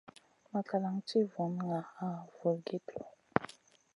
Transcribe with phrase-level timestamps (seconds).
[0.51, 3.05] Makalan ti vunan ŋaʼa vulgit lõ.